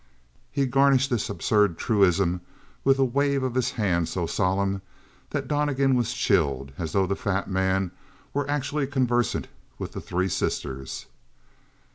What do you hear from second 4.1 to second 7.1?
solemn that Donnegan was chilled; as though